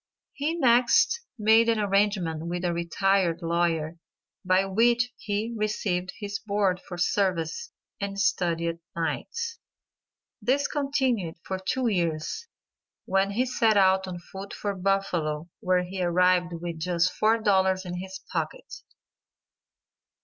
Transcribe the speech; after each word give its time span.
He 0.33 0.55
next 0.57 1.21
made 1.37 1.69
an 1.69 1.79
arrangement 1.79 2.47
with 2.47 2.65
a 2.65 2.73
retired 2.73 3.43
lawyer, 3.43 3.99
by 4.43 4.65
which 4.65 5.13
he 5.17 5.53
received 5.55 6.11
his 6.17 6.39
board 6.39 6.79
for 6.81 6.97
services, 6.97 7.69
and 7.99 8.19
studied 8.19 8.79
nights. 8.95 9.59
This 10.41 10.67
continued 10.67 11.35
for 11.43 11.59
two 11.59 11.85
years, 11.85 12.47
when 13.05 13.29
he 13.29 13.45
set 13.45 13.77
out 13.77 14.07
on 14.07 14.17
foot 14.17 14.55
for 14.55 14.73
Buffalo 14.73 15.51
where 15.59 15.83
he 15.83 16.01
arrived 16.01 16.51
with 16.51 16.79
just 16.79 17.13
$4 17.21 17.85
in 17.85 17.99
his 17.99 18.19
pocket. 18.33 18.77